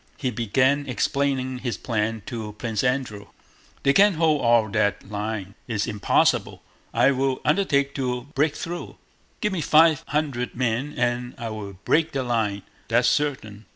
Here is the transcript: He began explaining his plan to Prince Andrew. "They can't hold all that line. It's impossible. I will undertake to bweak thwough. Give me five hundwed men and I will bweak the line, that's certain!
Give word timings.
He 0.17 0.31
began 0.31 0.87
explaining 0.87 1.59
his 1.59 1.77
plan 1.77 2.23
to 2.25 2.53
Prince 2.53 2.83
Andrew. 2.83 3.27
"They 3.83 3.93
can't 3.93 4.15
hold 4.15 4.41
all 4.41 4.67
that 4.69 5.07
line. 5.07 5.53
It's 5.67 5.85
impossible. 5.85 6.63
I 6.91 7.11
will 7.11 7.39
undertake 7.45 7.93
to 7.93 8.21
bweak 8.33 8.55
thwough. 8.55 8.97
Give 9.41 9.53
me 9.53 9.61
five 9.61 10.03
hundwed 10.07 10.55
men 10.55 10.95
and 10.97 11.35
I 11.37 11.49
will 11.49 11.73
bweak 11.85 12.13
the 12.13 12.23
line, 12.23 12.63
that's 12.87 13.09
certain! 13.09 13.67